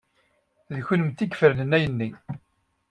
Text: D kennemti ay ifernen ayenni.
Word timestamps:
D 0.75 0.77
kennemti 0.87 1.23
ay 1.25 1.31
ifernen 1.33 1.75
ayenni. 1.77 2.09